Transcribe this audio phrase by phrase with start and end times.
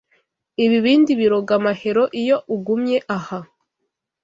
[0.63, 3.39] Ibibindi biroga Mahero iyo ugumye aha